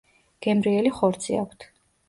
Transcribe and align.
გემრიელი 0.45 0.95
ხორცი 1.01 1.39
აქვთ. 1.45 1.71